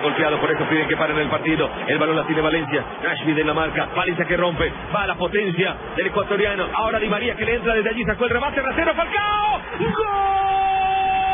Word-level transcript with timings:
Golpeado, 0.00 0.38
por 0.40 0.50
eso 0.50 0.64
piden 0.68 0.88
que 0.88 0.96
paren 0.96 1.18
el 1.18 1.28
partido. 1.28 1.68
El 1.86 1.98
balón 1.98 2.16
la 2.16 2.24
tiene 2.24 2.40
Valencia. 2.40 2.84
Rashford 3.02 3.38
en 3.38 3.46
la 3.46 3.54
marca. 3.54 3.88
Valencia 3.94 4.24
que 4.24 4.36
rompe. 4.36 4.72
Va 4.94 5.06
la 5.06 5.14
potencia 5.14 5.74
del 5.96 6.06
ecuatoriano. 6.06 6.66
Ahora 6.74 6.98
Di 6.98 7.08
María 7.08 7.34
que 7.34 7.44
le 7.44 7.56
entra 7.56 7.74
desde 7.74 7.90
allí. 7.90 8.04
Sacó 8.04 8.24
el 8.24 8.30
remate. 8.30 8.60
Rasero 8.60 8.94
Falcao. 8.94 9.60
¡Gol! 9.78 11.27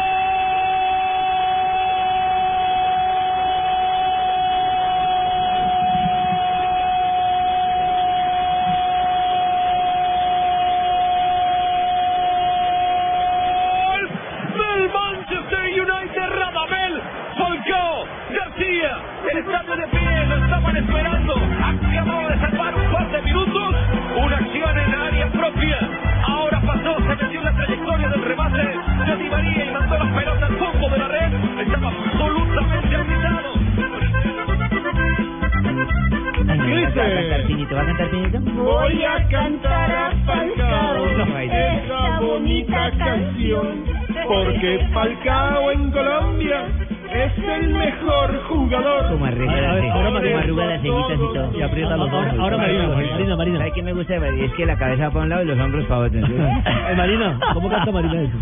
Porque 44.64 44.86
Falcao 44.94 45.70
en 45.72 45.90
Colombia 45.90 46.64
es 47.12 47.38
el 47.38 47.68
mejor 47.68 48.42
jugador. 48.44 49.10
Como 49.10 49.26
arregla, 49.26 49.70
A 49.70 49.74
ver, 49.74 49.90
ahora 49.90 50.06
como 50.06 50.38
arruga 50.38 50.66
las 50.66 50.80
cejitas 50.80 51.12
y 51.12 51.34
todo. 51.34 51.58
Y 51.58 51.62
aprieta 51.62 51.96
los 51.98 52.08
ojos. 52.10 52.38
Ahora 52.38 52.56
Marino, 52.56 52.88
Marino, 52.94 53.36
Marino. 53.36 53.58
¿Sabes 53.58 53.72
qué 53.74 53.82
me 53.82 53.92
gusta? 53.92 54.14
Es 54.16 54.52
que 54.52 54.64
la 54.64 54.76
cabeza 54.76 55.04
va 55.04 55.10
para 55.10 55.22
un 55.24 55.28
lado 55.28 55.42
y 55.42 55.46
los 55.46 55.58
hombros 55.58 55.84
para 55.84 56.00
otro. 56.00 56.20
Marino, 56.96 57.40
¿cómo 57.52 57.68
canta 57.68 57.92
Marina 57.92 58.22
eso? 58.22 58.38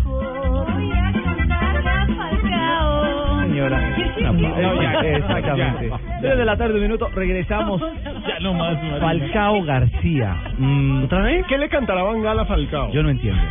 Señora. 3.41 3.81
No, 4.21 4.81
ya, 4.81 4.99
Exactamente. 5.01 5.91
Tres 6.21 6.37
de 6.37 6.45
la 6.45 6.55
tarde, 6.55 6.75
un 6.75 6.81
minuto. 6.83 7.09
Regresamos. 7.13 7.81
Ya 8.25 8.39
no 8.39 8.53
más, 8.53 8.77
Falcao 9.01 9.61
García. 9.63 10.37
Mm, 10.57 11.03
¿Otra 11.03 11.21
vez? 11.23 11.45
¿Qué 11.47 11.57
le 11.57 11.67
cantará 11.67 12.03
Bangal 12.03 12.39
a 12.39 12.45
Falcao? 12.45 12.91
yo 12.91 13.03
no 13.03 13.09
entiendo. 13.09 13.41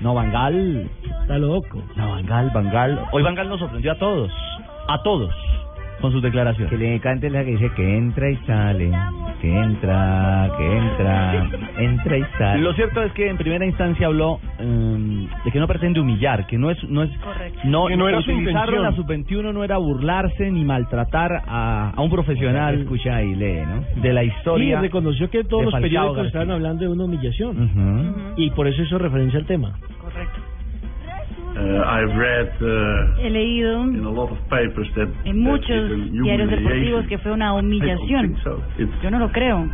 No, 0.00 0.14
Bangal. 0.14 0.88
Está 1.22 1.38
loco. 1.38 1.82
No, 1.96 2.10
Bangal, 2.10 2.50
Bangal. 2.54 3.00
Hoy 3.12 3.22
Bangal 3.22 3.48
nos 3.48 3.60
sorprendió 3.60 3.92
a 3.92 3.96
todos. 3.96 4.30
A 4.88 5.02
todos. 5.02 5.30
Con 6.00 6.10
sus 6.10 6.20
declaraciones. 6.22 6.68
Que 6.70 6.76
le 6.78 6.98
cante 7.00 7.30
la 7.30 7.44
que 7.44 7.52
dice 7.52 7.70
que 7.76 7.96
entra 7.96 8.28
y 8.28 8.36
sale. 8.38 8.90
Que 9.40 9.56
entra, 9.56 10.50
que 10.56 10.76
entra. 10.76 11.46
Entra 11.78 12.16
y 12.18 12.24
sale. 12.38 12.60
Lo 12.60 12.72
cierto 12.74 13.02
es 13.04 13.12
que 13.12 13.28
en 13.28 13.36
primera 13.36 13.64
instancia 13.64 14.08
habló 14.08 14.40
em, 14.58 15.28
de 15.44 15.50
que 15.52 15.60
no 15.60 15.68
pretende 15.68 16.00
humillar, 16.00 16.46
que 16.48 16.58
no 16.58 16.70
es 16.72 16.82
no 16.88 17.04
es 17.04 17.10
no, 17.64 17.86
Que 17.86 17.96
no 17.96 18.08
era 18.08 18.20
su 18.20 18.32
utilizarlo 18.32 18.76
en 18.78 18.82
la 18.82 18.90
intención. 18.90 19.24
sub-21 19.26 19.52
no 19.54 19.62
era 19.62 19.76
burlarse 19.78 20.50
ni 20.50 20.64
maltratar 20.64 21.40
a, 21.46 21.90
a 21.94 22.00
un 22.02 22.10
profesional 22.10 22.80
Escucha 22.80 23.22
y 23.22 23.36
lee, 23.36 23.60
¿no? 23.64 24.02
de 24.02 24.12
la 24.12 24.22
Sí, 24.22 24.26
historia. 24.28 24.80
reconoció 24.80 25.30
que 25.30 25.44
todos 25.44 25.66
los 25.66 25.74
periódicos 25.74 26.26
estaban 26.26 26.50
hablando 26.50 26.82
de 26.84 26.88
una 26.90 27.04
humillación. 27.04 28.32
Y 28.36 28.50
por 28.50 28.66
eso 28.66 28.82
hizo 28.82 28.98
referencia 28.98 29.38
al 29.38 29.46
tema. 29.46 29.74
Uh, 30.04 30.21
I've 31.54 32.16
read 32.16 32.48
uh, 32.62 33.20
He 33.20 33.30
leído 33.30 33.84
in 33.84 34.04
a 34.04 34.10
lot 34.10 34.30
of 34.30 34.38
papers 34.48 34.88
that 34.94 35.08
en 35.24 35.38
muchos 35.38 35.90
diarios 36.10 36.50
deportivos 36.50 37.04
humiliation. 37.04 37.08
que 37.08 37.18
fue 37.18 37.32
una 37.32 37.52
humillación. 37.54 38.36
so. 38.42 38.62
Yo 39.02 39.10
no 39.10 39.18
lo 39.18 39.30
creo. 39.30 39.68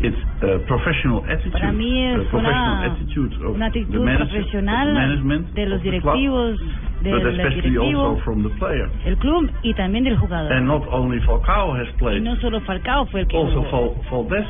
it's 0.00 0.16
a 0.42 0.58
professional 0.66 1.22
attitude, 1.28 1.52
Para 1.52 1.72
mí 1.72 2.04
es 2.04 2.18
professional 2.28 2.78
una, 2.78 2.92
attitude 2.94 3.34
of 3.46 3.54
una 3.54 3.70
the 3.70 3.80
actitud 3.80 4.04
profesional 4.16 4.92
management 4.92 5.54
de 5.54 5.66
los 5.66 5.78
of 5.78 5.84
the 5.84 6.00
club, 6.00 6.14
directivos, 6.16 6.60
del 7.10 7.40
especially 7.40 7.76
also 7.76 7.90
directivo, 7.90 8.16
from 8.24 8.42
the 8.42 8.50
player. 8.58 8.88
el 9.04 9.16
club 9.18 9.50
y 9.62 9.74
también 9.74 10.04
del 10.04 10.16
jugador. 10.18 10.52
And 10.52 10.66
not 10.66 10.82
only 10.90 11.20
Falcao 11.20 11.72
has 11.76 11.88
Y 11.88 11.98
played, 11.98 12.22
no 12.22 12.36
solo 12.36 12.60
Falcao 12.62 13.06
fue 13.06 13.20
el 13.22 13.26
que 13.28 13.36
also 13.36 13.62
jugó, 13.62 13.94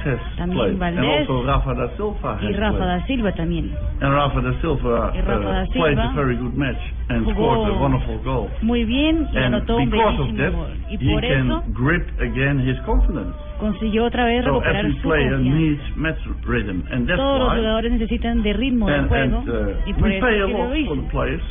has 0.04 0.36
También 0.36 0.58
played, 0.58 0.70
and 0.70 0.80
Valdés 0.80 1.28
also 1.28 1.42
Rafa 1.46 1.74
da 1.74 1.88
Silva 1.96 2.38
y 2.42 2.46
has 2.46 2.56
Rafa 2.58 2.76
played. 2.78 2.88
da 2.88 3.06
Silva 3.06 3.32
también. 3.32 3.74
And 4.00 4.12
Rafa 4.14 4.40
da 4.40 4.60
Silva, 4.60 5.12
Y 5.14 5.20
Rafa 5.20 5.44
da 5.44 5.62
uh, 5.62 5.72
played 5.72 5.96
Silva 5.98 6.10
a 6.10 6.14
very 6.14 6.36
good 6.36 6.54
match 6.56 6.80
and 7.10 7.26
scored 7.30 7.68
a 7.68 7.74
wonderful 7.78 8.18
goal. 8.24 8.48
Muy 8.62 8.84
bien 8.84 9.26
y 9.32 9.36
And 9.36 9.54
anotó 9.54 9.76
un 9.76 9.90
because 9.90 10.20
of 10.20 10.26
bellísimo 10.28 10.38
that, 10.38 10.52
gol. 10.52 10.76
Y 10.90 10.96
he 10.96 11.12
por 11.12 11.20
can 11.22 11.46
eso 11.50 11.62
grip 11.74 12.20
again 12.20 12.58
his 12.60 12.78
confidence. 12.86 13.34
consiguió 13.60 14.04
otra 14.04 14.24
vez 14.26 14.44
So 14.44 14.50
recuperar 14.60 14.76
every 14.84 14.96
su 14.96 15.02
player 15.02 15.30
confianza. 15.34 15.58
needs 15.58 15.96
match 15.96 16.18
rhythm, 16.46 16.82
and 16.90 17.06
that's 17.06 17.16
Todos 17.18 17.40
los 17.40 17.54
jugadores 17.56 17.92
necesitan 17.92 18.42
de 18.42 18.52
ritmo 18.52 18.88
de 18.88 18.98
juego 19.04 19.38
and 19.38 19.48
uh, 19.48 19.88
y 19.88 19.92
por 19.94 20.10
eso 20.10 21.44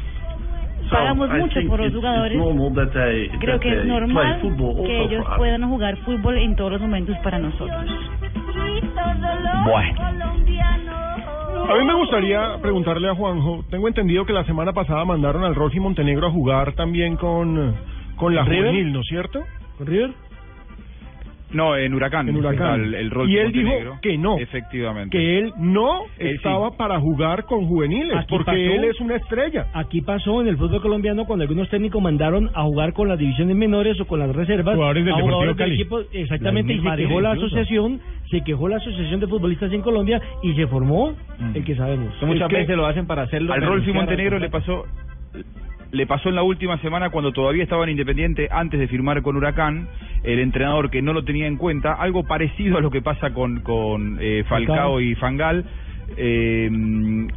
Pagamos 0.89 1.29
mucho 1.29 1.59
por 1.67 1.79
los 1.79 1.93
jugadores. 1.93 2.37
Creo 3.39 3.59
que 3.59 3.79
es 3.79 3.85
normal 3.85 4.41
que 4.41 5.03
ellos 5.03 5.25
puedan 5.37 5.69
jugar 5.69 5.97
fútbol 5.97 6.37
en 6.37 6.55
todos 6.55 6.73
los 6.73 6.81
momentos 6.81 7.17
para 7.23 7.39
nosotros. 7.39 7.85
Bueno. 9.65 10.01
A 11.69 11.75
mí 11.77 11.85
me 11.85 11.93
gustaría 11.93 12.57
preguntarle 12.61 13.09
a 13.09 13.15
Juanjo, 13.15 13.63
tengo 13.69 13.87
entendido 13.87 14.25
que 14.25 14.33
la 14.33 14.43
semana 14.43 14.73
pasada 14.73 15.05
mandaron 15.05 15.43
al 15.45 15.55
Rocky 15.55 15.79
Montenegro 15.79 16.27
a 16.27 16.31
jugar 16.31 16.73
también 16.73 17.15
con, 17.15 17.75
con 18.17 18.35
la 18.35 18.43
¿River? 18.43 18.71
juvenil, 18.71 18.91
¿no 18.91 18.99
es 18.99 19.07
cierto? 19.07 19.43
¿Con 19.77 19.87
River? 19.87 20.11
No, 21.53 21.75
en 21.77 21.93
Huracán. 21.93 22.27
En 22.29 22.35
Huracán. 22.35 22.81
El, 22.83 22.95
el 22.95 23.11
rol 23.11 23.29
y 23.29 23.37
él 23.37 23.51
dijo 23.51 23.71
que 24.01 24.17
no, 24.17 24.37
Efectivamente. 24.37 25.15
que 25.17 25.39
él 25.39 25.53
no 25.57 26.03
Eh, 26.05 26.07
sí. 26.17 26.27
estaba 26.35 26.71
para 26.77 26.99
jugar 26.99 27.45
con 27.45 27.65
juveniles, 27.67 28.15
Aquí 28.17 28.25
porque 28.29 28.45
pasó. 28.45 28.57
él 28.57 28.83
es 28.85 28.99
una 28.99 29.15
estrella. 29.15 29.67
Aquí 29.73 30.01
pasó 30.01 30.41
en 30.41 30.47
el 30.47 30.57
fútbol 30.57 30.81
colombiano 30.81 31.25
cuando 31.25 31.43
algunos 31.43 31.69
técnicos 31.69 32.01
mandaron 32.01 32.49
a 32.53 32.63
jugar 32.63 32.93
con 32.93 33.07
las 33.07 33.19
divisiones 33.19 33.55
menores 33.55 33.99
o 34.01 34.05
con 34.05 34.19
las 34.19 34.35
reservas 34.35 34.75
Jugadores 34.75 35.05
del 35.05 35.13
a 35.13 35.17
Deportivo 35.17 35.37
jugadores 35.37 35.57
del 35.57 35.65
Cali. 35.67 35.75
equipo, 35.81 35.99
exactamente, 36.11 36.73
y 36.73 36.81
se 36.81 36.95
quejó 36.97 37.21
la 37.21 37.35
incluso. 37.35 37.45
asociación, 37.55 37.99
se 38.31 38.41
quejó 38.43 38.67
la 38.67 38.77
asociación 38.77 39.19
de 39.19 39.27
futbolistas 39.27 39.71
en 39.71 39.81
Colombia 39.81 40.21
y 40.41 40.53
se 40.53 40.67
formó 40.67 41.13
el 41.53 41.63
que 41.63 41.75
sabemos. 41.75 42.13
Que 42.19 42.25
muchas 42.25 42.49
veces 42.49 42.75
lo 42.75 42.85
hacen 42.87 43.05
para 43.05 43.23
hacerlo. 43.23 43.53
Al 43.53 43.61
Rolfi 43.61 43.93
Montenegro 43.93 44.39
le 44.39 44.49
pasó 44.49 44.85
le 45.93 46.07
pasó 46.07 46.29
en 46.29 46.35
la 46.35 46.41
última 46.41 46.79
semana 46.79 47.11
cuando 47.11 47.31
todavía 47.31 47.63
estaba 47.63 47.83
en 47.83 47.91
Independiente 47.91 48.49
antes 48.51 48.79
de 48.79 48.87
firmar 48.87 49.21
con 49.21 49.35
Huracán, 49.37 49.87
el 50.23 50.39
entrenador 50.39 50.89
que 50.89 51.03
no 51.03 51.13
lo 51.13 51.23
tenía 51.23 51.45
en 51.45 51.55
cuenta, 51.55 51.93
algo 51.93 52.23
parecido 52.23 52.79
a 52.79 52.81
lo 52.81 52.89
que 52.89 53.03
pasa 53.03 53.31
con, 53.31 53.61
con 53.61 54.17
eh, 54.19 54.43
Falcao 54.49 54.75
Falcao. 54.75 55.01
y 55.01 55.13
Fangal, 55.13 55.65
eh, 56.17 56.69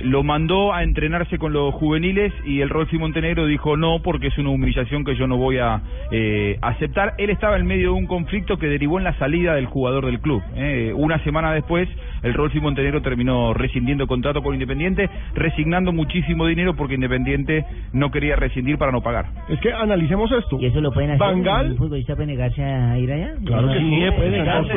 lo 0.00 0.22
mandó 0.22 0.72
a 0.72 0.82
entrenarse 0.82 1.38
con 1.38 1.52
los 1.52 1.74
juveniles 1.74 2.32
y 2.44 2.60
el 2.60 2.68
Rolfi 2.68 2.98
Montenegro 2.98 3.46
dijo 3.46 3.76
no 3.76 4.00
porque 4.02 4.28
es 4.28 4.38
una 4.38 4.50
humillación 4.50 5.04
que 5.04 5.16
yo 5.16 5.26
no 5.26 5.36
voy 5.36 5.58
a 5.58 5.80
eh, 6.10 6.58
aceptar. 6.62 7.14
Él 7.18 7.30
estaba 7.30 7.56
en 7.56 7.66
medio 7.66 7.92
de 7.92 7.98
un 7.98 8.06
conflicto 8.06 8.58
que 8.58 8.66
derivó 8.66 8.98
en 8.98 9.04
la 9.04 9.14
salida 9.18 9.54
del 9.54 9.66
jugador 9.66 10.06
del 10.06 10.20
club. 10.20 10.42
eh. 10.54 10.92
Una 10.94 11.18
semana 11.24 11.52
después, 11.52 11.88
el 12.22 12.34
Rolfi 12.34 12.60
Montenegro 12.60 13.02
terminó 13.02 13.54
rescindiendo 13.54 14.06
contrato 14.06 14.42
con 14.42 14.54
Independiente, 14.54 15.08
resignando 15.34 15.92
muchísimo 15.92 16.46
dinero 16.46 16.74
porque 16.76 16.94
Independiente 16.94 17.64
no 17.92 18.10
quería 18.10 18.36
rescindir 18.36 18.78
para 18.78 18.92
no 18.92 19.00
pagar. 19.02 19.26
Es 19.48 19.60
que 19.60 19.72
analicemos 19.72 20.30
esto. 20.32 20.58
¿Y 20.60 20.66
eso 20.66 20.80
lo 20.80 20.92
pueden 20.92 21.10
hacer? 21.12 21.20
Bangal- 21.26 21.70
¿Un 21.72 21.76
futbolista 21.76 22.14
puede 22.14 22.28
negarse 22.28 22.62
a 22.62 22.98
ir 22.98 23.12
allá? 23.12 23.34
Claro 23.44 23.68
que 23.68 23.78
sí, 23.78 24.00
puede 24.16 24.30
negarse. 24.30 24.72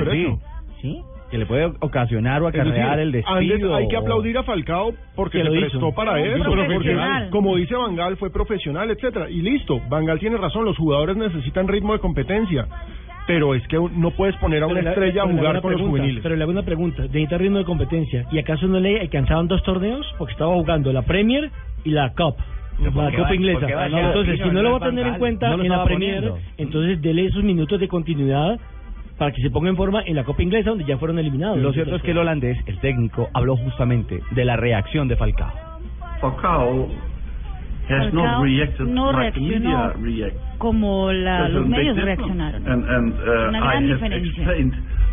¿Sí? 0.81 1.02
Que 1.30 1.38
le 1.38 1.46
puede 1.46 1.66
ocasionar 1.80 2.42
o 2.42 2.48
acarrear 2.48 3.00
el 3.00 3.10
antes 3.10 3.26
despido. 3.26 3.76
hay 3.76 3.88
que 3.88 3.98
aplaudir 3.98 4.38
a 4.38 4.44
Falcao 4.44 4.94
porque 5.16 5.38
se 5.38 5.44
lo 5.44 5.54
hizo. 5.54 5.70
prestó 5.70 5.92
para 5.94 6.20
eso. 6.20 6.44
Porque, 6.44 7.28
como 7.30 7.56
dice 7.56 7.76
Bangal, 7.76 8.18
fue 8.18 8.31
profesional, 8.31 8.90
etcétera. 8.90 9.30
Y 9.30 9.42
listo, 9.42 9.80
Bangal 9.90 10.20
tiene 10.20 10.38
razón, 10.38 10.66
los 10.66 10.76
jugadores 10.78 11.18
necesitan 11.18 11.68
ritmo 11.68 11.94
de 11.94 12.00
competencia. 12.00 12.68
Pero 13.28 13.54
es 13.54 13.62
que 13.68 13.78
no 13.78 14.10
puedes 14.12 14.36
poner 14.38 14.64
a 14.64 14.68
una 14.68 14.80
estrella 14.80 15.22
a 15.22 15.28
jugar 15.28 15.62
con 15.62 15.74
los 15.74 15.81
juveniles. 15.81 16.24
Pero 16.24 16.36
le 16.36 16.42
hago 16.42 16.52
una 16.52 16.64
pregunta, 16.64 17.04
necesita 17.04 17.38
ritmo 17.38 17.60
de 17.60 17.66
competencia. 17.66 18.26
¿Y 18.31 18.40
acaso 18.40 18.66
no 18.66 18.80
le 18.80 19.00
alcanzaban 19.02 19.48
dos 19.48 19.62
torneos? 19.62 20.12
Porque 20.18 20.31
estaba 20.31 20.52
jugando 20.56 20.92
la 20.92 21.04
Premier 21.04 21.52
y 21.84 21.92
la 21.92 22.10
Cup. 22.14 22.38
la 22.80 22.90
¿por 22.92 23.12
qué 23.12 23.18
Copa 23.18 23.36
Inglesa. 23.36 23.68
entonces, 23.86 24.40
si 24.42 24.50
No, 24.50 24.64
lo 24.64 24.72
va 24.72 24.78
a 24.78 24.90
tener 24.90 25.06
en 25.06 25.20
cuenta. 25.20 25.56
No 25.56 25.62
en 25.62 25.70
la 25.70 25.84
Premier, 25.84 26.22
poniendo. 26.22 26.40
entonces 26.58 27.02
dele 27.04 27.26
esos 27.26 27.44
minutos 27.44 27.80
de 27.80 27.88
continuidad 27.88 28.60
para 29.19 29.31
que 29.31 29.42
se 29.42 29.51
ponga 29.51 29.69
en 29.69 29.75
forma 29.75 30.01
en 30.06 30.16
la 30.16 30.24
Copa 30.24 30.42
Inglesa 30.42 30.69
donde 30.69 30.86
ya 30.86 30.98
fueron 30.98 31.19
eliminados. 31.19 31.60
Lo 31.60 31.74
cierto 31.74 31.98
es 31.98 32.01
que 32.01 32.12
el 32.12 32.18
holandés, 32.18 32.57
el 32.66 32.80
técnico, 32.80 33.30
habló 33.33 33.57
justamente 33.57 34.19
de 34.31 34.45
la 34.45 34.56
reacción 34.56 35.07
de 35.07 35.18
Falcao. 35.18 35.51
Falcao 36.21 36.88
has 37.89 38.12
Falcao 38.12 38.13
not 38.13 38.44
reacted 38.44 38.86
no 38.86 39.12
like 39.12 39.33
the 39.33 39.42
media 39.42 39.94
reaccionó 39.94 40.50
como 40.57 41.12
la, 41.12 41.48
los 41.50 41.68
medios 41.68 41.95
reaccionaron. 41.98 42.68
And, 42.68 42.83
and 42.89 43.13
uh, 43.13 43.50
Una 43.50 43.60
gran 43.60 43.88
diferencia. 43.88 44.44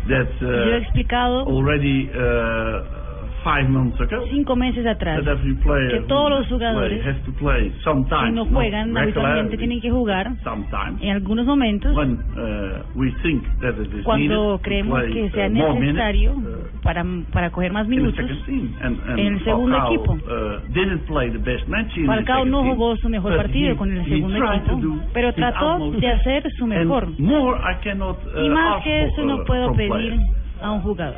Yo 0.07 0.47
he 0.47 0.73
uh, 0.73 0.77
explicado 0.77 1.45
already 1.47 2.09
uh, 2.13 3.06
five 3.47 3.69
months 3.69 3.99
ago 4.01 4.25
cinco 4.29 4.55
meses 4.55 4.85
atrás 4.85 5.23
that 5.23 5.31
every 5.37 5.55
player 5.63 5.89
que 5.91 5.99
todos 6.07 6.29
los 6.29 6.47
jugadores 6.49 7.05
has 7.05 7.15
to 7.23 7.31
play 7.33 7.71
sometimes, 7.83 8.25
que 8.25 8.31
no 8.31 8.45
juegan 8.45 8.97
habitualmente 8.97 9.57
tienen 9.57 9.79
que 9.79 9.89
jugar 9.89 10.31
sometimes. 10.43 11.01
en 11.01 11.11
algunos 11.11 11.45
momentos 11.45 11.95
When 11.95 12.13
uh, 12.35 12.83
we 12.95 13.11
think 13.23 13.43
that 13.61 13.79
it 13.79 13.93
is 13.93 14.03
cuando 14.03 14.59
creemos 14.61 14.99
play, 14.99 15.13
que 15.13 15.29
sea 15.31 15.47
uh, 15.47 15.49
minutes, 15.49 15.79
necesario 15.79 16.31
uh, 16.33 16.81
para, 16.83 17.05
para 17.31 17.49
coger 17.51 17.71
más 17.71 17.87
minutos. 17.87 18.19
And, 18.19 18.99
and 19.07 19.19
en 19.19 19.33
el 19.35 19.43
segundo 19.43 19.77
Falcao, 19.77 19.93
equipo. 19.93 20.13
uh, 20.13 20.73
didn't 20.73 21.05
play 21.07 21.29
the 21.29 21.37
best 21.39 21.67
match 21.67 21.95
in 21.95 22.03
the 22.03 22.07
Falcao 22.07 22.45
no 22.45 22.63
jugó 22.63 22.97
su 22.97 23.07
mejor 23.09 23.37
partido 23.37 23.71
he- 23.71 23.75
con 23.77 23.95
el 23.95 24.03
segundo 24.05 24.53
equipo, 24.53 24.99
pero 25.13 25.33
trató 25.33 25.91
de 25.91 26.07
hacer 26.09 26.43
su 26.57 26.67
mejor. 26.67 27.07
More 27.19 27.59
I 27.59 27.83
cannot, 27.83 28.17
uh, 28.25 28.41
Y 28.43 28.49
más 28.49 28.83
que 28.83 29.05
eso 29.05 29.23
no 29.23 29.37
uh, 29.37 29.45
puedo 29.45 29.73
pedir 29.73 30.19
a 30.61 30.71
un 30.71 30.81
jugador. 30.81 31.15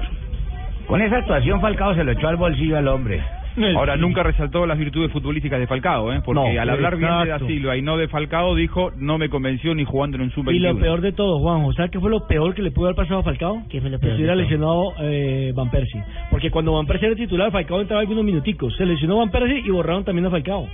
Con 0.89 1.03
esa 1.03 1.17
actuación 1.17 1.61
Falcao 1.61 1.93
se 1.93 2.03
lo 2.03 2.13
echó 2.13 2.27
al 2.29 2.37
bolsillo 2.37 2.75
al 2.75 2.87
hombre. 2.87 3.21
Ahora, 3.75 3.95
nunca 3.95 4.23
resaltó 4.23 4.65
las 4.65 4.75
virtudes 4.75 5.11
futbolísticas 5.11 5.59
de 5.59 5.67
Falcao, 5.67 6.11
¿eh? 6.11 6.21
porque 6.25 6.55
No, 6.55 6.61
al 6.61 6.67
hablar 6.67 6.97
bien 6.97 7.11
de. 7.25 7.45
Silva 7.45 7.77
y 7.77 7.83
no 7.83 7.95
de 7.95 8.07
Falcao, 8.07 8.55
dijo, 8.55 8.91
no 8.97 9.19
me 9.19 9.29
convenció 9.29 9.75
ni 9.75 9.85
jugando 9.85 10.17
en 10.17 10.23
un 10.23 10.31
sub 10.31 10.49
Y 10.49 10.57
lo 10.57 10.75
peor 10.79 11.01
de 11.01 11.11
todo, 11.11 11.37
Juanjo, 11.41 11.73
¿sabes 11.73 11.91
qué 11.91 11.99
fue 11.99 12.09
lo 12.09 12.25
peor 12.25 12.55
que 12.55 12.63
le 12.63 12.71
pudo 12.71 12.87
haber 12.87 12.95
pasado 12.95 13.19
a 13.19 13.23
Falcao? 13.23 13.61
¿Qué 13.69 13.79
fue 13.81 13.91
lo 13.91 13.99
Que 13.99 14.07
estuviera 14.07 14.33
lesionado 14.33 14.93
eh, 14.99 15.53
Van 15.55 15.69
Persie. 15.69 16.03
Porque 16.31 16.49
cuando 16.49 16.73
Van 16.73 16.87
Persie 16.87 17.07
era 17.07 17.15
titular, 17.15 17.51
Falcao 17.51 17.81
entraba 17.81 18.01
algunos 18.01 18.25
minuticos. 18.25 18.75
Se 18.75 18.83
lesionó 18.83 19.17
Van 19.17 19.29
Persie 19.29 19.59
y 19.63 19.69
borraron 19.69 20.03
también 20.03 20.25
a 20.25 20.31
Falcao. 20.31 20.67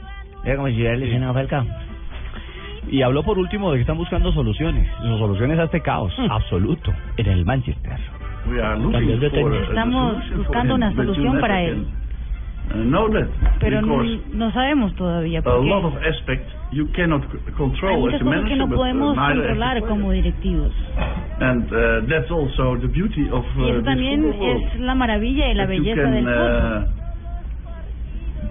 Era 0.45 0.56
como 0.56 0.69
si 0.69 0.75
hubiera 0.75 0.95
lesionado 0.95 1.31
a 1.31 1.33
Falcao. 1.33 1.65
Y 2.89 3.01
habló 3.01 3.21
por 3.23 3.38
último 3.38 3.71
de 3.71 3.79
que 3.79 3.81
están 3.81 3.97
buscando 3.97 4.31
soluciones, 4.31 4.88
soluciones 5.01 5.59
a 5.59 5.63
este 5.63 5.81
caos 5.81 6.13
absoluto 6.29 6.94
en 7.17 7.27
el 7.27 7.44
Manchester. 7.44 8.14
Estamos 9.69 10.13
solution 10.13 10.30
for 10.30 10.38
buscando 10.38 10.75
una 10.75 10.94
solución 10.95 11.39
para 11.39 11.62
él. 11.63 11.86
uh, 12.74 12.77
that 13.12 13.27
Pero 13.59 13.81
no, 13.81 14.03
no 14.33 14.51
sabemos 14.51 14.95
todavía 14.95 15.39
a 15.39 15.42
porque 15.44 15.69
lot 15.69 15.86
of 15.86 15.94
aspects 16.03 16.51
you 16.71 16.88
cannot 16.94 17.21
c- 17.31 17.38
hay 17.38 17.53
control 17.53 18.00
muchas 18.01 18.21
cosas 18.24 18.44
que 18.50 18.56
no 18.56 18.65
uh, 18.65 18.75
podemos 18.75 19.15
controlar 19.18 19.81
como 19.86 20.12
directivos. 20.12 20.74
And 21.39 21.65
uh, 21.71 22.07
that's 22.07 22.31
also 22.31 22.77
the 22.77 22.88
beauty 22.88 23.30
of 23.31 23.45
Y 23.56 23.62
uh, 23.62 23.68
eso 23.69 23.83
también 23.83 24.25
es 24.42 24.80
la 24.80 24.95
maravilla 24.95 25.50
y 25.51 25.53
la 25.53 25.65
belleza 25.68 26.09
del 26.09 26.25
fútbol. 26.25 26.88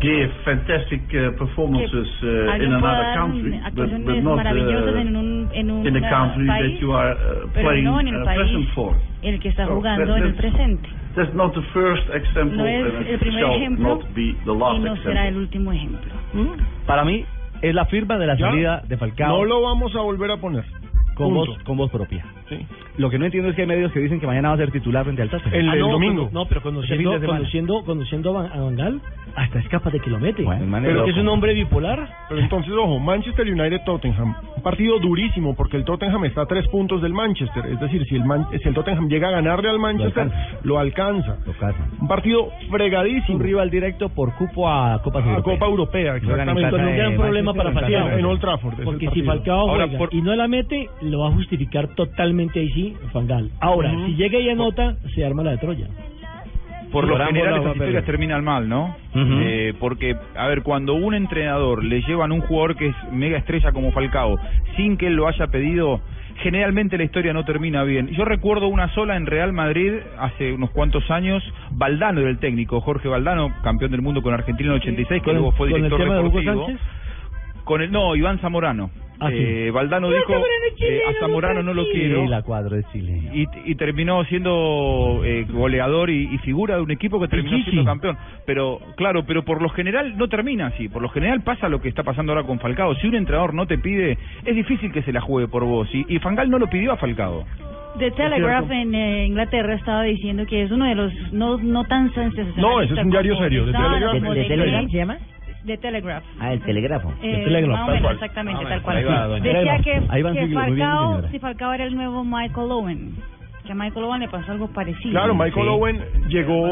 Give 0.00 0.30
fantastic 0.44 1.02
uh, 1.14 1.32
performances 1.38 2.08
uh, 2.22 2.54
in 2.62 2.72
another 2.72 3.14
country, 3.16 3.60
but, 3.74 3.90
but 4.04 4.22
not 4.22 4.36
maravillosas 4.36 4.94
uh, 4.94 4.98
en 5.00 5.16
un, 5.16 5.48
en 5.52 5.70
un 5.70 5.86
in 5.86 5.92
the 5.94 6.00
uh, 6.00 6.10
country 6.10 6.46
país, 6.46 6.72
that 6.74 6.80
you 6.80 6.92
are 6.92 7.12
uh, 7.12 7.48
pero 7.52 7.68
playing 7.68 7.84
no 7.84 8.00
en 8.00 8.08
el 8.08 8.22
uh, 8.22 8.24
país 8.24 8.38
present 8.40 8.68
for. 8.74 8.96
el 9.22 9.38
que 9.40 9.48
está 9.50 9.66
So 9.66 9.74
jugando 9.74 10.06
that- 10.06 10.16
en 10.18 10.24
el 10.24 10.34
that's- 10.36 10.40
presente. 10.40 10.88
That's 11.14 11.32
not 11.34 11.54
the 11.54 11.62
first 11.72 12.02
example, 12.12 12.56
No 12.58 12.66
es 12.66 12.84
and 12.94 13.06
el 13.06 13.14
it 13.14 13.20
primer 13.20 13.38
shall 13.40 13.54
ejemplo 13.54 13.88
not 13.88 14.04
be 14.14 14.34
the 14.44 14.50
y 14.52 14.58
last 14.58 14.78
no 14.80 14.86
example. 14.94 15.02
será 15.04 15.28
el 15.28 15.36
último 15.36 15.72
ejemplo. 15.72 16.12
Para 16.86 17.04
mí 17.04 17.24
es 17.62 17.72
la 17.74 17.84
firma 17.86 18.18
de 18.18 18.26
la 18.26 18.36
¿Ya? 18.36 18.50
salida 18.50 18.82
de 18.88 18.96
Falcao 18.96 19.38
No 19.38 19.44
lo 19.44 19.62
vamos 19.62 19.94
a 19.94 20.00
volver 20.00 20.30
a 20.32 20.36
poner. 20.38 20.64
con, 21.14 21.32
voz, 21.32 21.48
con 21.64 21.76
voz 21.76 21.90
propia. 21.92 22.24
Sí. 22.48 22.58
Lo 22.98 23.08
que 23.10 23.18
no 23.18 23.24
entiendo 23.24 23.48
es 23.50 23.56
que 23.56 23.62
hay 23.62 23.68
medios 23.68 23.90
que 23.92 24.00
dicen 24.00 24.20
que 24.20 24.26
mañana 24.26 24.48
va 24.50 24.54
a 24.54 24.58
ser 24.58 24.70
titular 24.70 25.02
frente 25.04 25.22
al 25.22 25.30
Tottenham. 25.30 25.54
El, 25.60 25.68
Ah, 25.70 25.74
el 25.74 25.80
domingo. 25.80 26.28
no, 26.32 26.44
pero 26.46 26.60
conociendo, 26.62 27.18
conociendo, 27.20 27.84
conociendo 27.84 28.30
a 28.38 28.42
Van, 28.42 28.52
a 28.52 28.62
Van 28.62 28.76
Gaal, 28.76 29.00
hasta 29.34 29.58
es 29.58 29.68
capaz 29.68 29.90
de 29.92 30.00
que 30.00 30.10
lo 30.10 30.18
mete. 30.18 30.42
Bueno, 30.44 30.64
pero 30.70 30.82
que 30.82 30.92
loco. 30.94 31.10
es 31.10 31.16
un 31.16 31.28
hombre 31.28 31.54
bipolar. 31.54 32.08
Pero 32.28 32.40
entonces, 32.40 32.72
ojo, 32.72 32.98
Manchester 33.00 33.46
United-Tottenham. 33.50 34.34
Un 34.56 34.62
partido 34.62 34.98
durísimo 35.00 35.54
porque 35.56 35.76
el 35.78 35.84
Tottenham 35.84 36.24
está 36.26 36.42
a 36.42 36.46
tres 36.46 36.68
puntos 36.68 37.00
del 37.02 37.12
Manchester. 37.14 37.64
Es 37.66 37.80
decir, 37.80 38.04
si 38.06 38.14
el, 38.16 38.24
Man- 38.24 38.46
si 38.62 38.68
el 38.68 38.74
Tottenham 38.74 39.08
llega 39.08 39.28
a 39.28 39.32
ganarle 39.32 39.70
al 39.70 39.78
Manchester, 39.78 40.30
lo 40.62 40.78
alcanza. 40.78 41.36
Lo 41.46 41.52
casan. 41.54 41.90
Un 42.00 42.06
partido 42.08 42.50
fregadísimo. 42.70 43.38
un 43.38 43.42
rival 43.42 43.70
directo 43.70 44.08
por 44.10 44.34
cupo 44.34 44.68
a 44.68 45.00
Copa 45.02 45.20
a 45.20 45.42
Copa 45.42 45.66
Europea, 45.66 46.16
exactamente. 46.16 46.70
Con 46.70 46.80
un 46.84 46.96
gran 46.96 47.16
problema 47.16 47.52
Manchester, 47.52 47.74
para 47.82 47.88
Falcao. 48.00 48.18
En 48.18 48.24
Old 48.26 48.40
Trafford. 48.40 48.84
Porque 48.84 49.08
si. 49.14 49.22
Falcao 49.22 49.70
Ahora, 49.70 49.84
juega 49.86 49.98
por- 49.98 50.14
y 50.14 50.20
no 50.20 50.34
la 50.36 50.46
mete, 50.46 50.88
lo 51.02 51.20
va 51.20 51.28
a 51.28 51.32
justificar 51.32 51.88
totalmente 51.94 52.33
ahí 52.38 52.70
sí, 52.70 52.94
Van 53.12 53.26
Gaal. 53.26 53.50
Ahora, 53.60 53.94
si 54.06 54.14
llega 54.16 54.38
y 54.38 54.48
anota, 54.48 54.96
se 55.14 55.24
arma 55.24 55.42
la 55.42 55.52
de 55.52 55.58
Troya. 55.58 55.88
Por 56.90 57.08
lo 57.08 57.18
general 57.26 57.60
esas 57.60 57.74
historias 57.74 58.04
terminan 58.04 58.44
mal, 58.44 58.68
¿no? 58.68 58.96
Eh, 59.14 59.74
porque, 59.80 60.16
a 60.36 60.46
ver, 60.46 60.62
cuando 60.62 60.94
un 60.94 61.14
entrenador 61.14 61.82
le 61.82 62.02
llevan 62.02 62.30
un 62.30 62.40
jugador 62.40 62.76
que 62.76 62.88
es 62.88 62.96
mega 63.10 63.36
estrella 63.36 63.72
como 63.72 63.90
Falcao, 63.90 64.38
sin 64.76 64.96
que 64.96 65.08
él 65.08 65.14
lo 65.14 65.26
haya 65.26 65.48
pedido, 65.48 66.00
generalmente 66.36 66.96
la 66.96 67.04
historia 67.04 67.32
no 67.32 67.44
termina 67.44 67.82
bien. 67.82 68.08
Yo 68.08 68.24
recuerdo 68.24 68.68
una 68.68 68.94
sola 68.94 69.16
en 69.16 69.26
Real 69.26 69.52
Madrid 69.52 69.92
hace 70.18 70.52
unos 70.52 70.70
cuantos 70.70 71.10
años, 71.10 71.42
Valdano 71.72 72.20
era 72.20 72.30
el 72.30 72.38
técnico, 72.38 72.80
Jorge 72.80 73.08
Valdano, 73.08 73.52
campeón 73.64 73.90
del 73.90 74.02
mundo 74.02 74.22
con 74.22 74.32
Argentina 74.32 74.68
en 74.68 74.74
el 74.74 74.80
86, 74.80 75.22
que 75.22 75.32
luego 75.32 75.50
fue 75.52 75.70
con 75.70 75.76
el 75.76 75.90
director 75.90 76.00
tema 76.00 76.14
de 76.14 76.20
Hugo 76.20 76.38
deportivo. 76.38 76.66
Sánchez. 76.66 76.86
Con 77.64 77.82
el, 77.82 77.90
no, 77.90 78.14
Iván 78.14 78.38
Zamorano. 78.38 78.90
Ah, 79.20 79.30
sí. 79.30 79.36
Eh, 79.38 79.70
Valdano 79.70 80.10
dijo, 80.10 80.34
eh, 80.78 81.00
a 81.08 81.20
Zamorano 81.20 81.62
no 81.62 81.72
lo 81.72 81.84
quiero. 81.84 82.24
Y 82.24 82.28
la 82.28 82.42
cuadro 82.42 82.76
de 82.76 82.84
Chile. 82.92 83.20
Y, 83.32 83.46
y 83.64 83.74
terminó 83.76 84.24
siendo 84.24 85.22
eh, 85.24 85.46
goleador 85.48 86.10
y, 86.10 86.34
y 86.34 86.38
figura 86.38 86.76
de 86.76 86.82
un 86.82 86.90
equipo 86.90 87.20
que 87.20 87.28
terminó 87.28 87.52
Pichichi. 87.56 87.70
siendo 87.70 87.88
campeón. 87.88 88.16
Pero, 88.44 88.80
claro, 88.96 89.24
pero 89.24 89.44
por 89.44 89.62
lo 89.62 89.68
general 89.68 90.16
no 90.18 90.28
termina 90.28 90.66
así. 90.66 90.88
Por 90.88 91.02
lo 91.02 91.08
general 91.08 91.42
pasa 91.42 91.68
lo 91.68 91.80
que 91.80 91.88
está 91.88 92.02
pasando 92.02 92.32
ahora 92.32 92.46
con 92.46 92.58
Falcao. 92.58 92.94
Si 92.96 93.06
un 93.06 93.14
entrenador 93.14 93.54
no 93.54 93.66
te 93.66 93.78
pide, 93.78 94.18
es 94.44 94.54
difícil 94.56 94.92
que 94.92 95.02
se 95.02 95.12
la 95.12 95.20
juegue 95.20 95.48
por 95.48 95.64
vos. 95.64 95.88
Y, 95.94 96.04
y 96.08 96.18
Fangal 96.18 96.50
no 96.50 96.58
lo 96.58 96.68
pidió 96.68 96.92
a 96.92 96.96
Falcao. 96.96 97.44
The 97.98 98.10
Telegraph 98.10 98.68
en 98.72 98.92
eh, 98.92 99.26
Inglaterra 99.26 99.74
estaba 99.74 100.02
diciendo 100.02 100.44
que 100.46 100.64
es 100.64 100.70
uno 100.72 100.84
de 100.84 100.96
los 100.96 101.12
no 101.32 101.58
no 101.58 101.84
tan 101.84 102.12
sensacionalistas. 102.12 102.56
No, 102.56 102.80
ese 102.80 102.94
es 102.94 102.98
un 103.00 103.10
diario 103.10 103.36
serio, 103.38 103.64
The 103.66 103.72
Telegraph. 103.72 104.20
¿De, 104.20 104.56
de 104.56 104.88
se 104.90 104.96
llama? 104.96 105.16
The 105.66 105.78
Telegraph. 105.78 106.24
Ah, 106.38 106.52
el 106.52 106.60
telégrafo. 106.62 107.10
Eh, 107.22 107.42
Telegraph, 107.44 107.70
más 107.78 107.82
o 107.82 107.86
tal 107.86 107.94
menos, 107.94 108.02
cual. 108.02 108.14
exactamente, 108.16 108.62
Ah, 108.64 108.68
tal 108.68 108.82
cual. 108.82 108.96
ahí 108.98 109.04
va, 109.04 109.26
doña 109.26 109.44
Decía 109.44 109.76
que, 109.78 109.82
que 109.82 110.44
bien, 110.44 110.52
Falcao, 110.54 111.28
si 111.30 111.38
Falcao 111.38 111.72
era 111.72 111.84
el 111.84 111.94
nuevo 111.94 112.22
Michael 112.24 112.70
Owen, 112.70 113.14
que 113.64 113.72
a 113.72 113.74
Michael 113.74 114.04
Owen 114.04 114.20
le 114.20 114.28
pasó 114.28 114.52
algo 114.52 114.68
parecido. 114.68 115.10
Claro, 115.12 115.34
Michael 115.34 115.66
Sí. 115.66 115.72
Owen 115.72 116.04
llegó 116.28 116.70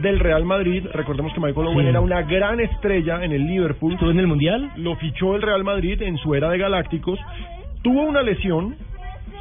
del 0.00 0.20
Real 0.20 0.44
Madrid. 0.44 0.86
Recordemos 0.92 1.32
que 1.34 1.40
Michael 1.40 1.66
Owen 1.66 1.86
Sí. 1.86 1.90
era 1.90 2.00
una 2.00 2.22
gran 2.22 2.60
estrella 2.60 3.24
en 3.24 3.32
el 3.32 3.46
Liverpool. 3.46 3.94
Estuvo 3.94 4.10
en 4.10 4.20
el 4.20 4.26
Mundial. 4.28 4.70
Lo 4.76 4.94
fichó 4.96 5.34
el 5.34 5.42
Real 5.42 5.64
Madrid 5.64 6.00
en 6.02 6.16
su 6.18 6.34
era 6.36 6.50
de 6.50 6.58
Galácticos. 6.58 7.18
Tuvo 7.82 8.02
una 8.02 8.22
lesión, 8.22 8.76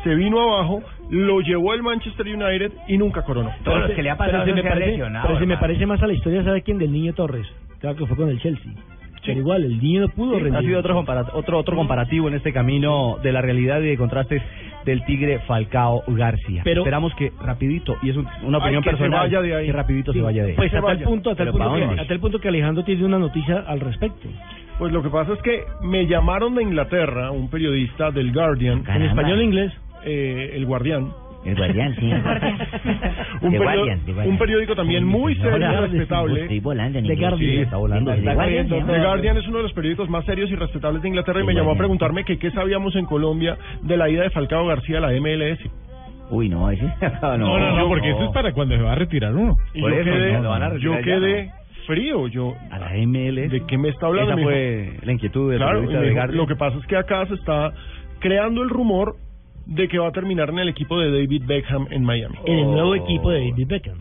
se 0.04 0.16
vino 0.16 0.42
abajo, 0.42 0.82
lo 1.12 1.42
llevó 1.42 1.74
el 1.76 1.84
Manchester 1.84 2.26
United 2.28 2.72
y 2.88 2.98
nunca 2.98 3.22
coronó. 3.24 3.52
Todos 3.64 3.78
los 3.78 3.86
Pero 3.88 3.96
que 3.96 4.04
le 4.04 4.10
ha 4.10 4.18
pero 4.18 4.32
pasado 4.32 4.46
se 4.46 4.54
me 4.54 4.62
se 4.64 4.68
parece, 4.70 5.04
pero 5.22 5.40
se 5.40 5.46
me 5.46 5.58
parece 5.58 5.86
más 5.86 6.02
a 6.04 6.08
la 6.08 6.14
historia, 6.14 6.44
¿sabe 6.44 6.62
quién? 6.64 6.78
Del 6.80 6.92
Niño 6.92 7.14
Torres. 7.14 7.48
Claro 7.84 7.98
que 7.98 8.06
fue 8.06 8.16
con 8.16 8.30
el 8.30 8.40
Chelsea. 8.40 8.72
Pero 9.26 9.40
igual, 9.40 9.64
el 9.66 9.82
niño 9.82 10.08
pudo 10.10 10.36
Sí, 10.36 10.40
rendir. 10.42 10.58
ha 10.58 10.62
sido 10.62 10.80
otro, 10.80 10.96
compara- 10.96 11.26
otro, 11.34 11.58
otro 11.58 11.76
comparativo 11.76 12.30
en 12.30 12.36
este 12.36 12.54
camino 12.54 13.18
de 13.22 13.32
la 13.34 13.42
realidad 13.42 13.82
y 13.82 13.88
de 13.90 13.98
contrastes 13.98 14.42
del 14.86 15.04
Tigre 15.06 15.40
Falcao 15.40 16.02
García. 16.08 16.62
Pero- 16.64 16.82
Esperamos 16.82 17.14
que 17.16 17.32
rapidito, 17.42 17.96
y 18.02 18.10
es 18.12 18.16
un- 18.18 18.28
una 18.44 18.60
opinión 18.60 18.82
que 18.84 18.90
se 18.92 18.96
personal, 18.98 19.20
vaya 19.22 19.42
de 19.42 19.56
ahí. 19.56 19.66
que 19.68 19.72
rapidito 19.74 20.14
Sí, 20.14 20.20
se 20.20 20.24
vaya 20.24 20.44
de 20.44 20.50
ahí. 20.52 20.56
Pues 20.56 20.72
Se 20.72 20.78
a 20.78 20.82
tal 20.82 20.96
vaya. 20.96 21.06
punto, 21.06 21.30
a 21.30 21.36
tal 21.36 21.48
¿Pero 21.48 21.52
punto, 21.58 21.74
que, 21.74 21.80
dónde? 21.86 22.02
a 22.02 22.08
tal 22.08 22.20
punto 22.22 22.40
que 22.40 22.48
Alejandro 22.48 22.84
tiene 22.86 23.04
una 23.06 23.20
noticia 23.20 23.60
al 23.68 23.80
respecto. 23.82 24.28
Pues 24.80 24.92
lo 24.94 25.04
que 25.04 25.10
pasa 25.10 25.34
es 25.34 25.42
que 25.42 25.64
me 25.84 26.06
llamaron 26.08 26.56
de 26.56 26.64
Inglaterra, 26.64 27.32
un 27.32 27.50
periodista 27.50 28.12
del 28.12 28.34
Guardian, 28.34 28.84
En 28.88 29.02
español 29.04 29.40
e 29.40 29.44
inglés. 29.44 29.74
eh, 30.06 30.52
el 30.56 30.66
Guardián. 30.66 31.12
El 31.46 31.56
guardián, 31.58 31.94
sí. 31.96 32.06
Un, 32.06 32.22
The 33.52 33.60
perio- 33.60 33.64
Guardian, 33.64 34.00
The 34.06 34.14
Guardian. 34.14 34.30
un 34.34 34.38
periódico 34.38 34.76
también 34.76 35.06
muy 35.06 35.36
serio 35.36 35.58
y 35.58 35.76
respetable. 35.88 36.42
Estoy 36.44 36.60
volando 36.62 37.00
en 37.00 37.06
The 37.06 37.14
inglés. 37.14 37.30
Guardian. 37.30 37.52
Sí, 37.56 37.62
está 37.62 37.78
volando. 37.78 38.12
The 38.16 38.22
Guardian. 38.22 39.36
The 39.36 39.40
es 39.42 39.48
uno 39.48 39.58
de 39.58 39.64
los 39.64 39.74
periódicos 39.74 40.10
más 40.10 40.26
serios 40.26 40.50
y 40.52 40.56
respetables 40.56 41.02
de 41.02 41.10
Inglaterra 41.10 41.42
y 41.42 41.44
me 41.44 41.54
llamó 41.54 41.72
a 41.72 41.76
preguntarme 41.78 42.24
que 42.24 42.38
qué 42.38 42.52
sabíamos 42.52 42.96
en 42.96 43.06
Colombia 43.06 43.58
de 43.82 43.98
la 43.98 44.10
ida 44.10 44.24
de 44.24 44.30
Falcao 44.30 44.66
García 44.68 45.00
a 45.00 45.02
la 45.02 45.12
MLS. 45.20 45.60
Uy, 46.30 46.48
no, 46.50 46.70
ese 46.72 46.84
no, 47.22 47.38
No, 47.38 47.60
no, 47.60 47.78
no, 47.78 47.88
porque 47.90 48.10
eso 48.10 48.24
es 48.24 48.32
para 48.32 48.54
cuando 48.54 48.76
se 48.78 48.82
va 48.82 48.94
a 48.94 48.96
retirar 48.96 49.36
uno. 49.36 49.56
Y 49.74 49.82
yo 49.82 49.90
eso, 49.90 50.04
quedé, 50.06 50.40
no, 50.40 50.50
van 50.50 50.64
a 50.64 50.70
retirar 50.70 50.80
yo 50.94 51.00
ya, 51.00 51.04
quedé 51.04 51.52
frío, 51.86 52.28
yo 52.30 52.54
A 52.72 52.80
la 52.80 52.92
MLS. 53.06 53.52
¿de 53.52 53.64
qué 53.68 53.78
me 53.78 53.90
está 53.90 54.08
hablando? 54.08 54.32
Esa 54.34 54.42
fue 54.42 54.94
la 55.04 55.12
inquietud 55.12 55.54
Claro, 55.58 55.82
de 55.82 55.88
Guardian. 56.14 56.38
lo 56.38 56.48
que 56.48 56.56
pasa 56.56 56.78
es 56.78 56.86
que 56.88 56.96
acá 56.96 57.26
se 57.28 57.34
está 57.34 57.72
creando 58.20 58.64
el 58.64 58.70
rumor 58.70 59.16
de 59.66 59.88
que 59.88 59.98
va 59.98 60.08
a 60.10 60.12
terminar 60.12 60.50
en 60.50 60.60
el 60.60 60.70
equipo 60.70 61.00
de 61.00 61.10
David 61.12 61.44
Beckham 61.46 61.88
en 61.92 62.04
Miami. 62.04 62.36
En 62.46 62.60
el 62.60 62.66
nuevo 62.66 62.90
Oh. 62.92 62.96
equipo 62.96 63.30
de 63.32 63.50
David 63.50 63.68
Beckham. 63.68 63.98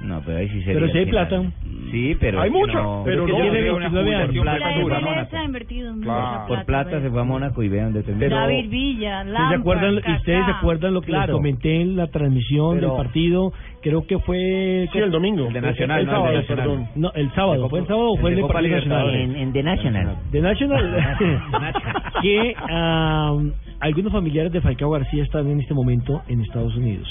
No, 0.00 0.20
pero 0.24 0.38
ahí 0.38 0.48
sí 0.48 0.60
sería 0.62 0.74
Pero 0.80 0.92
si 0.92 0.98
hay 0.98 1.06
plata. 1.06 1.42
Sí, 1.90 2.16
pero 2.18 2.40
Hay 2.40 2.50
mucho, 2.50 2.72
no. 2.74 3.02
pero 3.04 3.22
es 3.22 3.26
que 3.26 3.32
no. 3.32 3.38
tiene 3.50 3.70
una 3.72 3.88
29 3.88 4.14
años. 4.16 4.82
jubilación 4.82 5.44
invertido 5.44 5.94
mucha 5.94 6.04
Claro. 6.04 6.46
Por 6.48 6.64
plata 6.64 7.00
se 7.00 7.10
fue 7.10 7.20
a 7.20 7.24
Mónaco 7.24 7.62
y 7.62 7.68
ve 7.68 7.80
donde 7.82 8.02
terminó. 8.02 8.36
David 8.36 8.68
Villa, 8.70 9.22
¿Sí 9.24 9.30
Lampard, 9.30 9.48
se 9.50 9.54
acuerdan, 9.60 9.94
y 9.94 10.12
ustedes 10.16 10.44
se 10.44 10.50
acuerdan 10.50 10.94
lo 10.94 11.00
que 11.00 11.12
les 11.12 11.18
Claro. 11.20 11.34
comenté 11.34 11.80
en 11.80 11.96
la 11.96 12.06
transmisión 12.08 12.76
Pero- 12.76 12.88
del 12.94 12.96
partido? 13.04 13.52
Creo 13.82 14.04
que 14.06 14.18
fue... 14.18 14.88
Sí, 14.92 14.98
el 14.98 15.10
domingo. 15.12 15.46
El 15.46 15.52
de 15.52 15.60
Nacional, 15.60 16.00
El, 16.00 16.06
no, 16.06 16.12
el 16.12 16.16
de 16.16 16.16
sábado, 16.16 16.34
Nacional. 16.40 16.64
perdón. 16.66 16.88
No, 16.96 17.12
el 17.14 17.32
sábado. 17.34 17.68
¿Fue 17.68 17.78
el 17.80 17.86
sábado 17.86 18.10
o 18.10 18.14
el 18.16 18.20
fue 18.20 18.30
el 18.30 18.36
de 18.36 18.42
Copa 18.42 18.60
Nacional? 18.62 19.14
En, 19.14 19.36
en 19.36 19.52
The 19.52 19.62
National. 19.62 20.16
De 20.32 20.40
National, 20.40 20.96
que 22.22 22.54
am, 22.68 23.52
algunos 23.80 24.12
familiares 24.12 24.50
de 24.52 24.60
Falcao 24.60 24.90
García 24.90 25.22
están 25.22 25.46
en 25.48 25.60
este 25.60 25.72
momento 25.74 26.20
en 26.28 26.40
Estados 26.40 26.74
Unidos 26.76 27.06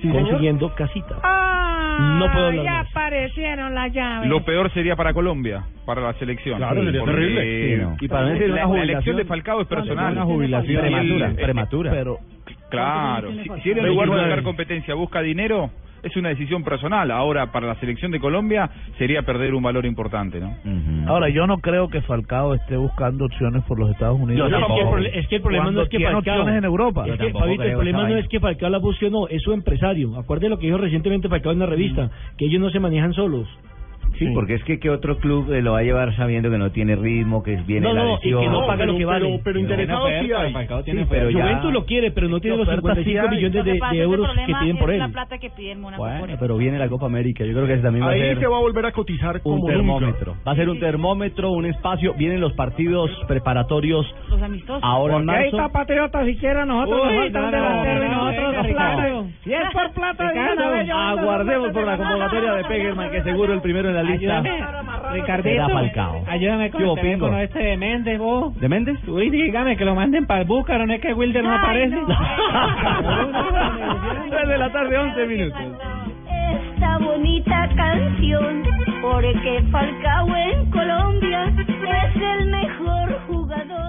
Sí, 0.00 0.02
señor. 0.08 0.22
consiguiendo 0.28 0.72
casita. 0.74 1.16
No 2.00 2.30
puedo 2.32 2.46
hablar 2.48 2.64
ya 2.64 2.80
aparecieron 2.80 3.74
las 3.74 3.92
llaves. 3.92 4.28
Lo 4.28 4.44
peor 4.44 4.72
sería 4.72 4.96
para 4.96 5.12
Colombia, 5.12 5.64
para 5.86 6.00
la 6.02 6.12
selección. 6.14 6.58
Claro, 6.58 6.82
sería 6.84 7.00
Porque, 7.00 7.14
terrible. 7.14 7.42
eh, 7.42 7.76
Sí, 7.76 7.82
no. 7.82 7.96
Y 8.00 8.08
para 8.08 8.26
mí 8.26 8.38
sería 8.38 8.54
la, 8.56 8.66
una 8.66 8.78
la 8.78 8.84
elección 8.84 9.16
de 9.16 9.24
Falcao 9.24 9.60
es 9.62 9.66
personal. 9.68 10.12
Una 10.12 10.24
jubilación 10.24 10.80
Prematura. 10.80 11.26
prematura. 11.34 11.44
prematura. 11.46 11.90
Pero, 11.90 12.18
claro, 12.70 13.30
si, 13.30 13.62
si 13.62 13.70
él 13.70 13.78
en 13.78 13.86
lugar 13.86 14.08
de 14.08 14.12
igual- 14.14 14.20
buscar 14.28 14.42
competencia 14.42 14.94
busca 14.94 15.20
dinero, 15.22 15.70
es 16.02 16.16
una 16.16 16.30
decisión 16.30 16.64
personal. 16.64 17.10
Ahora, 17.10 17.52
para 17.52 17.66
la 17.66 17.74
selección 17.76 18.10
de 18.10 18.20
Colombia, 18.20 18.70
sería 18.98 19.22
perder 19.22 19.54
un 19.54 19.62
valor 19.62 19.84
importante, 19.84 20.40
¿no? 20.40 20.48
Ujú. 20.48 20.99
Ahora, 21.10 21.28
yo 21.28 21.44
no 21.44 21.58
creo 21.58 21.88
que 21.88 22.02
Falcao 22.02 22.54
esté 22.54 22.76
buscando 22.76 23.24
opciones 23.24 23.64
por 23.64 23.80
los 23.80 23.90
Estados 23.90 24.20
Unidos. 24.20 24.48
No, 24.48 24.58
es, 24.58 24.64
que 24.64 24.98
el, 24.98 25.06
es 25.06 25.26
que 25.26 25.36
el 25.36 25.42
problema 25.42 25.70
no 25.72 25.82
es 25.82 25.88
que 25.88 25.98
Falcao... 25.98 26.18
opciones 26.18 26.58
en 26.58 26.64
Europa. 26.64 27.04
Es 27.04 27.18
que, 27.18 27.32
Fabito, 27.32 27.62
el 27.64 27.72
problema 27.72 28.08
no 28.08 28.16
es 28.16 28.28
que 28.28 28.38
Falcao 28.38 28.70
la 28.70 28.78
busque 28.78 29.06
o 29.08 29.10
no, 29.10 29.26
es 29.26 29.42
su 29.42 29.52
empresario. 29.52 30.16
Acuerde 30.16 30.48
lo 30.48 30.60
que 30.60 30.66
dijo 30.66 30.78
recientemente 30.78 31.28
Falcao 31.28 31.50
en 31.50 31.58
la 31.58 31.66
revista, 31.66 32.10
que 32.38 32.46
ellos 32.46 32.60
no 32.60 32.70
se 32.70 32.78
manejan 32.78 33.12
solos. 33.12 33.48
Sí, 34.28 34.30
porque 34.34 34.54
es 34.54 34.64
que 34.64 34.78
¿qué 34.78 34.90
otro 34.90 35.16
club 35.18 35.52
eh, 35.52 35.62
lo 35.62 35.72
va 35.72 35.78
a 35.78 35.82
llevar 35.82 36.14
sabiendo 36.16 36.50
que 36.50 36.58
no 36.58 36.70
tiene 36.70 36.94
ritmo, 36.94 37.42
que 37.42 37.56
viene 37.66 37.88
No, 37.88 37.94
la 37.94 38.04
no, 38.04 38.14
y 38.22 38.28
que 38.28 38.48
no 38.48 38.60
paga 38.66 38.76
pero, 38.78 38.92
lo 38.92 38.98
que 38.98 39.04
vale. 39.04 39.26
Pero, 39.26 39.40
pero 39.42 39.58
interesados 39.58 40.10
sí 40.20 40.32
hay. 40.32 40.52
Sí, 40.84 41.06
pero 41.08 41.30
ya- 41.30 41.42
Juventus 41.42 41.72
lo 41.72 41.84
quiere, 41.86 42.10
pero 42.12 42.28
no 42.28 42.38
tiene 42.40 42.56
los 42.58 42.68
oferta 42.68 42.94
sí 42.96 43.04
55 43.04 43.22
hay. 43.28 43.36
millones 43.36 43.54
Lo 43.56 43.64
de, 43.64 43.72
de 43.96 44.02
euros 44.02 44.30
que 44.46 44.54
piden 44.60 44.76
por 44.78 44.90
él. 44.90 44.98
la 44.98 45.08
plata 45.08 45.38
que 45.38 45.50
pide 45.50 45.72
el 45.72 45.78
Mónaco 45.78 46.02
por 46.02 46.10
Bueno, 46.18 46.32
él. 46.34 46.38
pero 46.38 46.56
viene 46.56 46.78
la 46.78 46.88
Copa 46.88 47.06
América. 47.06 47.44
Yo 47.44 47.52
creo 47.54 47.66
que 47.66 47.72
ese 47.74 47.82
también 47.82 48.04
va 48.06 48.10
a 48.10 48.12
Ahí 48.12 48.20
ser 48.20 48.38
se 48.40 48.46
va 48.46 48.56
a 48.56 48.60
volver 48.60 48.86
a 48.86 48.92
cotizar 48.92 49.40
como 49.40 49.54
un 49.56 49.60
nunca. 49.62 49.72
termómetro. 49.74 50.36
Va 50.46 50.52
a 50.52 50.56
ser 50.56 50.68
un 50.68 50.78
termómetro, 50.78 51.50
un 51.52 51.66
espacio. 51.66 52.14
Vienen 52.14 52.40
los 52.40 52.52
partidos 52.52 53.10
preparatorios 53.26 54.06
Los 54.28 54.42
amistosos. 54.42 54.82
ahora 54.84 55.16
en 55.16 55.26
Porque 55.26 55.38
ahí 55.38 55.44
marzo. 55.52 55.56
está 55.56 55.68
Patriota 55.72 56.24
siquiera 56.26 56.66
nosotros 56.66 57.00
Uy, 57.00 57.08
nos 57.08 57.16
falta 57.16 57.38
un 57.38 57.50
no, 57.50 57.50
no, 57.50 57.82
delantero 57.82 58.04
y 58.04 58.08
nosotros 58.10 58.66
plata. 58.66 59.24
Si 59.44 59.52
es 59.54 59.60
por 59.72 59.90
plata, 59.92 60.32
aguardemos 61.10 61.72
por 61.72 61.84
la 61.86 61.96
convocatoria 61.96 62.52
de 62.54 62.64
Pegerman, 62.64 63.10
que 63.10 63.22
seguro 63.22 63.52
el 63.54 63.60
primero 63.60 63.88
en 63.88 63.94
la 63.94 64.02
lista 64.10 64.38
Ayúdame, 64.38 64.50
será 64.58 64.82
Ricardito, 65.12 65.68
Falcao. 65.70 66.24
ayúdame 66.28 66.70
con 66.70 66.80
¿Qué 66.80 66.86
el 66.88 66.94
teléfono 66.94 67.26
Pingo? 67.32 67.38
este 67.38 67.58
de 67.58 67.76
Méndez, 67.76 68.18
vos. 68.18 68.60
¿De 68.60 68.68
Méndez? 68.68 69.08
Uy, 69.08 69.30
dígame 69.30 69.76
que 69.76 69.84
lo 69.84 69.94
manden 69.94 70.26
para 70.26 70.40
el 70.42 70.46
Búcaro, 70.46 70.86
no 70.86 70.92
es 70.94 71.00
que 71.00 71.12
Wilder 71.14 71.42
no 71.42 71.50
Ay, 71.52 71.58
aparece. 71.58 71.96
no. 71.96 72.06
3 74.30 74.48
de 74.48 74.58
la 74.58 74.72
tarde, 74.72 74.98
11 74.98 75.26
minutos. 75.26 75.60
esta 76.76 76.98
bonita 76.98 77.68
canción, 77.76 78.62
porque 79.02 79.62
Falcao 79.70 80.36
en 80.36 80.70
Colombia 80.70 81.52
es 81.58 82.16
el 82.22 82.46
mejor 82.50 83.18
jugador. 83.28 83.79